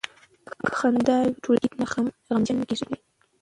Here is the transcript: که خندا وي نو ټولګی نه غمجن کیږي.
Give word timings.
که 0.65 0.71
خندا 0.79 1.15
وي 1.19 1.27
نو 1.31 1.39
ټولګی 1.43 1.69
نه 1.79 1.85
غمجن 2.27 2.59
کیږي. 2.69 2.95